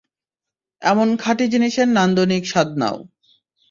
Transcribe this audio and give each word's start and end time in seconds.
এমন 0.81 1.09
খাঁটি 1.17 1.45
জিনিসের 1.53 1.87
নান্দনিক 1.97 2.43
স্বাদ 2.51 2.69
নাও। 2.77 2.97